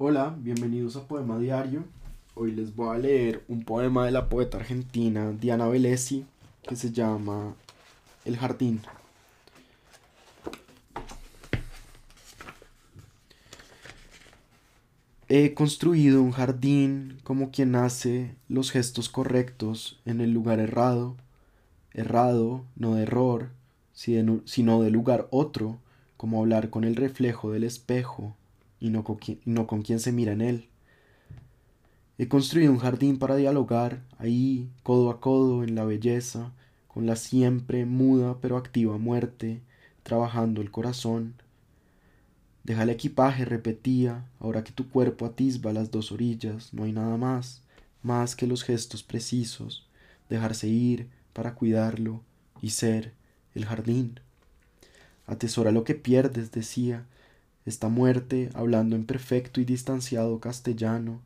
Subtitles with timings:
[0.00, 1.82] Hola, bienvenidos a Poema Diario.
[2.36, 6.24] Hoy les voy a leer un poema de la poeta argentina Diana Velesi
[6.62, 7.56] que se llama
[8.24, 8.80] El jardín.
[15.28, 21.16] He construido un jardín como quien hace los gestos correctos en el lugar errado,
[21.92, 23.50] errado no de error,
[23.94, 25.80] sino de lugar otro,
[26.16, 28.36] como hablar con el reflejo del espejo
[28.80, 30.68] y no con, quien, se mira en él.
[32.18, 36.52] He construido un jardín para dialogar, ahí, codo a codo, en la belleza,
[36.86, 39.60] con la siempre muda pero activa muerte,
[40.02, 41.34] trabajando el corazón.
[42.64, 47.16] Deja el equipaje, repetía, ahora que tu cuerpo atisba las dos orillas, no hay nada
[47.16, 47.62] más,
[48.02, 49.86] más que los gestos precisos,
[50.28, 52.22] dejarse ir para cuidarlo
[52.60, 53.12] y ser
[53.54, 54.20] el jardín.
[55.26, 57.06] Atesora lo que pierdes, decía,
[57.68, 61.20] esta muerte, hablando en perfecto y distanciado castellano,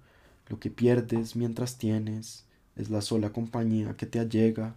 [0.49, 2.45] lo que pierdes mientras tienes
[2.77, 4.75] es la sola compañía que te allega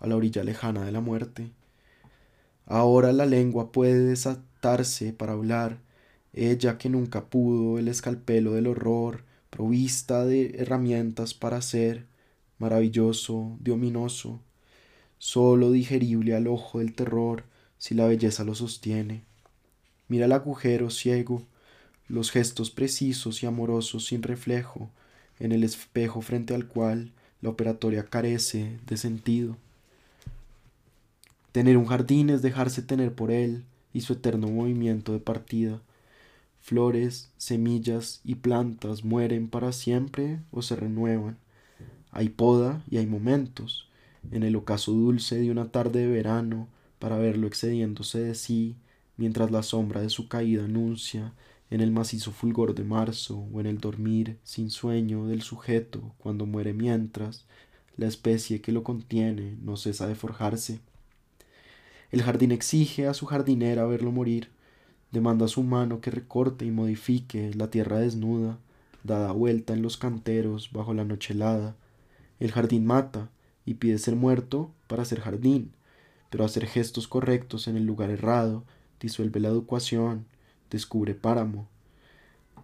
[0.00, 1.50] a la orilla lejana de la muerte.
[2.66, 5.78] Ahora la lengua puede desatarse para hablar,
[6.32, 12.06] ella que nunca pudo el escalpelo del horror, provista de herramientas para ser
[12.58, 14.40] maravilloso, diominoso,
[15.18, 17.44] solo digerible al ojo del terror
[17.78, 19.22] si la belleza lo sostiene.
[20.14, 21.42] Mira el agujero ciego,
[22.06, 24.88] los gestos precisos y amorosos sin reflejo
[25.40, 27.10] en el espejo frente al cual
[27.42, 29.56] la operatoria carece de sentido.
[31.50, 35.80] Tener un jardín es dejarse tener por él y su eterno movimiento de partida.
[36.60, 41.38] Flores, semillas y plantas mueren para siempre o se renuevan.
[42.12, 43.88] Hay poda y hay momentos.
[44.30, 46.68] En el ocaso dulce de una tarde de verano,
[47.00, 48.76] para verlo excediéndose de sí,
[49.16, 51.32] mientras la sombra de su caída anuncia
[51.70, 56.46] en el macizo fulgor de marzo o en el dormir sin sueño del sujeto cuando
[56.46, 57.46] muere mientras
[57.96, 60.80] la especie que lo contiene no cesa de forjarse.
[62.10, 64.50] El jardín exige a su jardinera verlo morir,
[65.10, 68.58] demanda a su mano que recorte y modifique la tierra desnuda,
[69.02, 71.76] dada vuelta en los canteros bajo la noche helada.
[72.40, 73.30] El jardín mata
[73.64, 75.72] y pide ser muerto para ser jardín,
[76.30, 78.64] pero hacer gestos correctos en el lugar errado
[79.04, 80.24] disuelve la educación,
[80.70, 81.68] descubre páramo.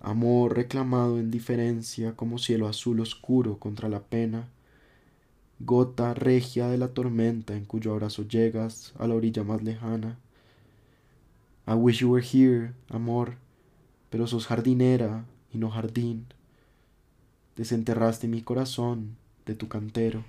[0.00, 4.48] Amor reclamado en diferencia como cielo azul oscuro contra la pena,
[5.58, 10.18] gota regia de la tormenta en cuyo abrazo llegas a la orilla más lejana.
[11.66, 13.36] I wish you were here, amor,
[14.08, 16.24] pero sos jardinera y no jardín.
[17.54, 20.24] Desenterraste mi corazón de tu cantero.